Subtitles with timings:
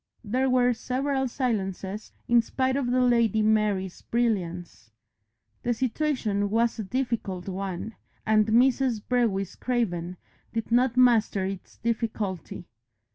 [0.23, 4.89] There were several silences in spite of the Lady Mary's brilliance.
[5.61, 7.93] The situation was a difficult one,
[8.25, 8.99] and Mrs.
[9.07, 10.17] Brewis Craven
[10.53, 12.65] did not master its difficulty.